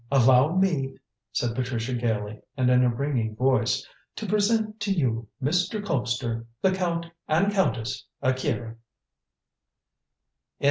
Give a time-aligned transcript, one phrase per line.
[0.11, 0.97] "Allow me,"
[1.31, 5.79] said Patricia gaily, and in a ringing voice, "to present to you, Mr.
[5.79, 8.77] Colpster, the Count and Countess Akira."